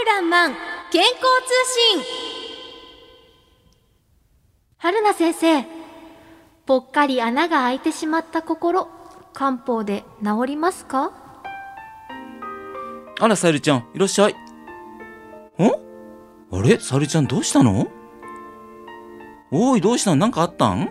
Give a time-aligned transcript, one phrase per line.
[0.00, 0.54] るらんまん
[0.90, 1.20] 健康通
[1.98, 2.04] 信。
[4.78, 5.64] 春菜先生
[6.64, 8.88] ぽっかり穴が開いてしまった心
[9.34, 11.12] 漢方で治りますか？
[13.20, 14.32] あら、さゆりちゃん、いらっしゃい。
[14.32, 14.36] ん？
[16.50, 16.78] あれ？
[16.80, 17.86] さゆりちゃんどうしたの？
[19.50, 20.16] おい、どうしたの？
[20.16, 20.90] なんかあったん？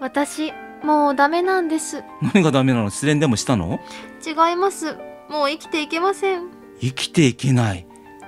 [0.00, 0.52] 私
[0.84, 2.04] もうダメなんです。
[2.22, 2.90] 何がダメなの？
[2.90, 3.80] 失恋でもしたの？
[4.24, 4.94] 違います。
[5.28, 6.48] もう生きていけません。
[6.80, 7.85] 生きていけない。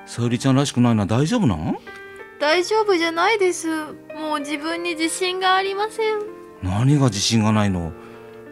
[0.08, 1.76] さゆりちゃんらしくないのは大丈夫なん？
[2.40, 3.68] 大丈夫じゃないです。
[3.68, 6.20] もう自分に自信がありません。
[6.62, 7.92] 何が自信がないの？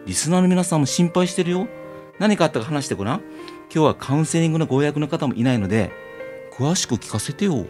[0.05, 1.67] リスナーの皆さんも心配してるよ。
[2.19, 3.21] 何かあったか話してごらん。
[3.73, 5.91] 今日はカウンセリングのご予約の方もいないので、
[6.53, 7.65] 詳しく聞かせてよ。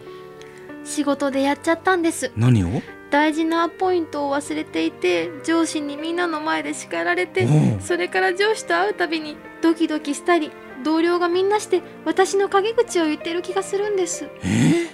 [0.84, 2.30] 仕事でやっちゃったんです。
[2.36, 2.82] 何を？
[3.10, 10.50] 大事なポイントを忘れていて上司にみんなの前で叱られておうそれから上司と会うたびにドキドキしたり
[10.84, 14.28] 同僚がみんなして私の陰口を言ってる気がするんです。
[14.44, 14.46] え？
[14.46, 14.88] ー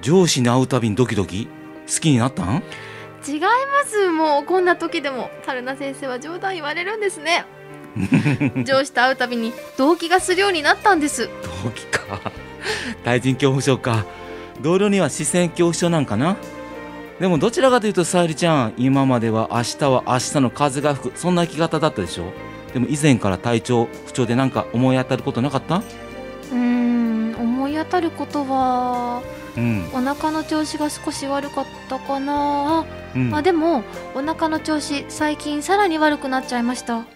[0.00, 1.46] 上司に会うたびにドキドキ？
[1.86, 2.62] 好きになったん？
[3.26, 3.48] 違いま
[3.86, 4.10] す。
[4.10, 7.44] もうこんな時でも春菜先生は冗談言われるんですね。
[8.64, 11.28] 上司と会うたびに動機がするようになったんです。
[11.64, 12.32] 動機か。
[13.04, 14.04] 対人恐怖症か。
[14.60, 16.36] 同僚には視線恐怖症なんかな？
[17.20, 22.30] でもどちらかというとさゆりちゃん今までは明日は明日の風が吹くそんな生き方だったでしょ？
[22.74, 25.76] でも以前から体調不調でなんか思い当たることなかった？
[25.78, 29.22] うーん思い当たることは
[29.56, 29.88] うん。
[29.94, 32.84] お腹の調子が少し悪かったかな。
[33.14, 33.34] うん。
[33.34, 33.82] あでも
[34.14, 37.06] お腹の調子最近さらに悪くなっちゃいました。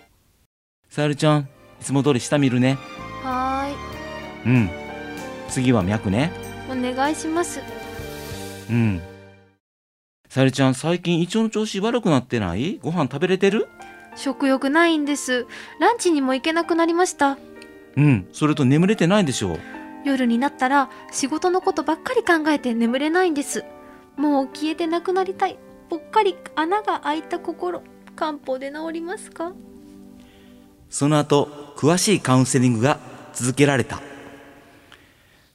[0.89, 2.79] さゆりちゃんいつも通り下見るね。
[3.23, 3.69] は
[4.47, 4.71] うん。
[5.51, 6.33] 次は脈ね。
[6.71, 7.61] お願いします。
[8.71, 9.03] うん
[10.31, 12.79] さゆりちゃん最近胃腸の調子悪くなってない？
[12.81, 13.67] ご飯食べれてる？
[14.15, 15.45] 食欲ないんです。
[15.81, 17.37] ランチにも行けなくなりました。
[17.97, 19.59] うんそれと眠れてないでしょ
[20.05, 23.65] 夜になったら仕事のことばっかり考えて眠れないんです。
[24.17, 25.59] もう消えてなくなりたい。
[25.89, 27.83] ぽっかり穴が開いた心。
[28.15, 29.53] 漢方で治りますか？
[30.89, 33.01] その後、詳しいカウンセリングが
[33.33, 34.01] 続けられた。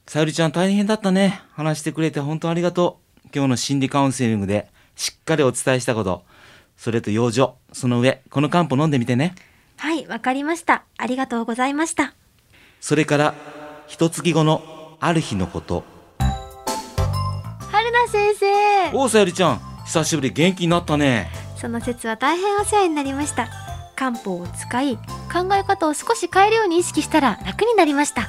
[0.06, 1.40] さゆりちゃん大変だったね。
[1.52, 3.05] 話してくれて本当ありがとう。
[3.34, 6.24] 今日の心理カウンセリングでしっかりお伝えしたこと。
[6.76, 7.54] それと養生。
[7.72, 9.34] その上、この漢方飲んでみてね。
[9.78, 12.14] はいわかりましたありがとうございました
[12.80, 13.34] それから、
[13.86, 15.84] 一月後のある日のこと。
[17.70, 18.34] 春菜先
[18.90, 19.60] 生おう、さゆりちゃん。
[19.84, 21.30] 久しぶり元気になったね。
[21.56, 23.48] その説は大変お世話になりました
[23.96, 25.02] 漢方を使い考
[25.54, 28.28] え方を少し変えるように意識したら楽になりました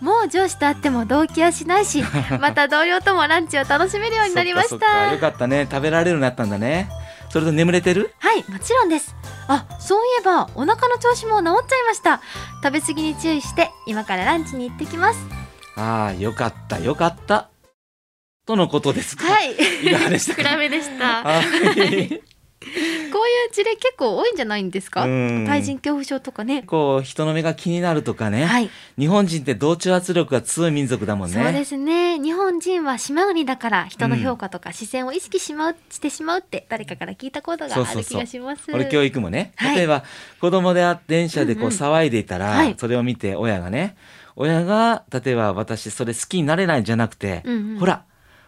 [0.00, 2.02] もう上司と会っても動機はしないし
[2.40, 5.66] また同僚ともランチを楽しめるようになりましたよかったね。
[5.70, 6.88] 食べられるようになったんだね。
[7.30, 8.12] それと眠れてる？
[8.20, 9.14] はいもちろんです
[9.48, 12.20] あそういえばお腹の調子も治っちゃいました
[12.62, 15.18] 食べ過ぎに注意して今からランチに行ってきます
[15.76, 17.48] ああ、よかった、よかった。
[18.46, 19.24] とのことですか。
[19.26, 20.42] はいいかがでしたか？
[20.48, 22.22] 暗めでしたこはい。
[23.24, 25.04] ういう事例結構多いんじゃないんですか？
[25.04, 25.44] うん。
[25.46, 26.62] 対人恐怖症とかね。
[26.62, 28.70] こう人の目が気になるとかね、はい。
[28.98, 31.42] 日本人って同調圧力が強い民族だもんね。
[31.42, 32.18] そうですね。
[32.18, 38.62] 日本人は島国だから人の評価とか視線を意識しまう、してしまうって誰かから聞いたことがある気がします。
[38.72, 39.76] 俺教育もね、はい。
[39.76, 40.04] 例えば
[40.40, 41.78] 子供であ電車でこううんうん。
[41.78, 42.74] 騒いでいたら、はい。
[42.78, 43.96] それを見て親がね
[44.36, 47.78] 親が例えば私それ好きになれないんじゃなくて、うんうん。
[47.78, 48.04] ほら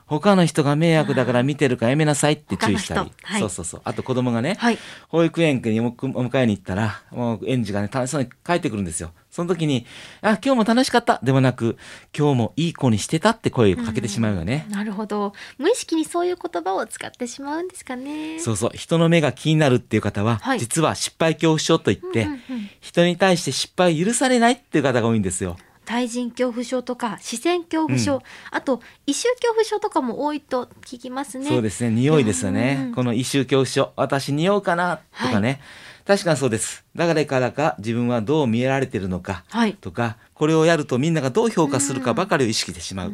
[0.07, 4.79] 他の人が迷惑だから見てるからやめなさいって注意したりはいそうそうそうあと子供がね、はい
[5.09, 9.13] 保育園にお迎えに行ったら、もう園児がね、楽しそうに帰ってくるんですよ。
[9.31, 9.87] その時に、
[10.23, 11.77] あ、今日も楽しかったではなく、
[12.17, 14.67] 今日もいい子にしてたって声をかけてしまうよね。
[14.71, 18.71] なるほど無意識にそういう言葉を使ってしまうんですかねそうそう。
[18.75, 22.41] 人の目が気になるっていう方は、はい実は失敗恐怖症といって、うんうんうん
[22.81, 25.57] 人に対して失敗を許されないっていう方が多いんですよ。
[25.87, 28.21] 対人恐怖症とか視線恐怖症、うん
[28.51, 31.91] あと異臭恐怖症とかも多いと聞きますねそうですね。
[31.91, 32.95] 匂いですようねん。
[32.95, 33.93] この異臭恐怖症。
[33.97, 35.61] 私匂うかなとかね。
[36.07, 36.85] 確かにそうです。
[36.95, 43.13] 誰からか自分はどう見えられてるのかはいとか、これをやるとみんながどう評価するかばかりを意識してしまう。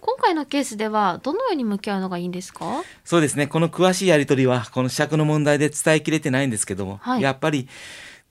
[0.00, 2.82] 今回のケースではどのように向き合うのがいいんですか？
[3.04, 3.46] そうですね。
[3.46, 7.68] この詳しいやりとりは、この尺の問題で伝えきれてないんですけども、はいやっぱり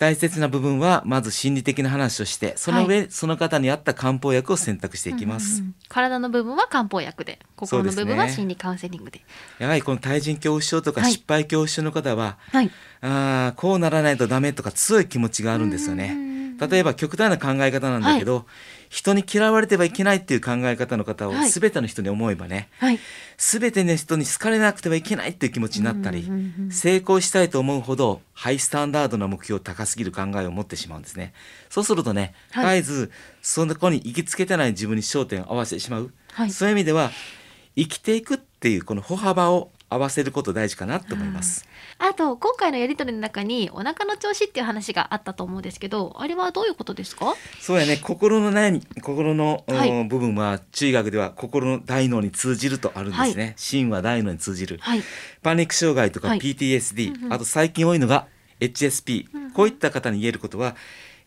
[0.02, 5.58] 大切な部分は、まず心理的な話をして、その上、その方に合った漢方薬を選択していきます。
[5.60, 5.76] うんうんうん。
[5.90, 9.22] 体の部分は漢方薬で心の部分は心理カウンセリングで。
[9.60, 11.12] やはりこの対人恐怖症とかはい。
[11.12, 12.72] 失敗恐怖症の方は、はい。
[13.02, 16.31] ああ、こうならないとダメとか強い気持ちがあるんですよね。
[16.70, 18.46] 例えば極端な考え方なんだけど、
[18.90, 21.50] 人に嫌われてはいけないっていう考え方の方をはい。
[21.50, 23.00] 全ての人に思えばね、はい。
[23.38, 26.30] 全ての人に好かれなくてはいけないっていう気持ちになったり、
[26.70, 31.34] 成功したいと思うほどハイスタンダードな目標高すぎる考えを持ってしまうんですね。
[31.70, 32.82] そうするとね、はい。
[32.82, 33.12] 絶えず
[33.42, 36.52] その子に行きつけてない自分に焦点を合わせてしまう、はい。
[36.52, 37.12] そういう意味では
[37.76, 41.68] 生きていくっていうこの歩幅を合わせること大事かなと思います。
[42.00, 47.36] あと今回のやり取りの中にお腹の調子っていう話があったと思うんですけどあれはどういうことですか？
[47.60, 47.98] そうやね。
[47.98, 49.90] 心の悩み心の、はい。
[49.90, 53.54] うん部分は中医学では心の大脳に通じるとあるんですね。
[53.58, 54.80] 心は大脳に通じる。
[54.82, 55.04] はい。
[55.44, 56.40] パニック障害とかはい。
[56.40, 57.34] PTSD、うんうん。
[57.34, 58.28] あと最近多いのが
[58.60, 59.52] HSP、うんうん。
[59.52, 60.76] こういった方に言えることは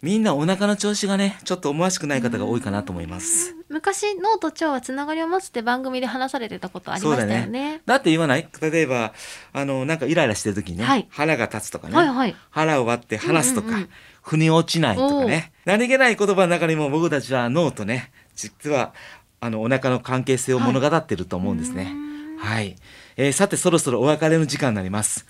[0.05, 3.57] みんなお腹の調子がねちょっと思わしくない方が多いかなと思います。
[3.71, 7.81] 昔脳と腸はつながりを持つって番組で話されてたことありましたよね。
[7.87, 8.47] だって言わない？
[8.61, 9.15] 例えば
[9.55, 11.07] あのなんかイライラしてる時にね、はい。
[11.09, 12.37] 腹が立つとかね、はいはい。
[12.51, 13.89] 腹を割って話すとか、うんうんうん。
[14.21, 15.55] 腑に落ちないとかね。
[15.65, 18.93] 何気ない言葉の中にも僕たちは脳とね実は
[19.41, 21.95] あのお腹の関係性を物語ってると思うんですね。
[22.39, 22.77] はい、
[23.17, 25.25] えーさてそろそろお別れの時間になります。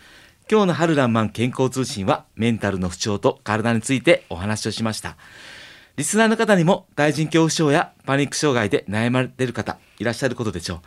[0.51, 5.17] 今日の春らんまん健康通信はメンタルの不調と体についてお話をしました。
[5.97, 10.81] リスナーの方にも対人恐怖症やパニック障害で悩まれている方いらっしゃることでしょう。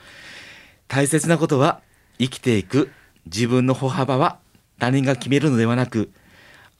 [0.87, 1.81] 大切なことは
[2.19, 2.91] 生きていく
[3.25, 4.37] 自分の歩幅は
[4.77, 6.11] 他人が決めるのではなく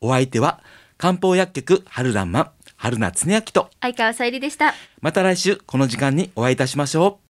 [0.00, 0.60] お相手は
[0.96, 3.70] 漢方薬局春らんまん春名恒明と。
[3.80, 4.72] 相川さゆりでした。
[5.00, 7.24] また来週この時間にお会いいたしましょう。